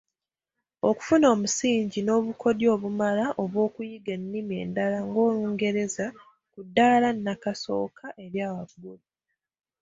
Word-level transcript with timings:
Okufuna 0.89 1.25
omusingi 1.33 1.99
n’obukodyo 2.03 2.67
obumala 2.75 3.25
obw’okuyiga 3.41 4.11
ennimi 4.17 4.53
endala 4.63 4.97
ng’olungereza 5.05 6.05
ku 6.51 6.59
ddaala 6.67 7.07
nnakasooka 7.15 8.05
erya 8.23 8.47
waggulu. 8.55 9.05